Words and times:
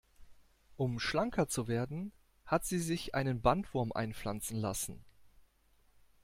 Um 0.77 0.97
schlanker 0.99 1.47
zu 1.47 1.67
werden, 1.67 2.11
hat 2.47 2.65
sie 2.65 2.79
sich 2.79 3.13
einen 3.13 3.39
Bandwurm 3.43 3.91
einpflanzen 3.91 4.57
lassen. 4.57 5.05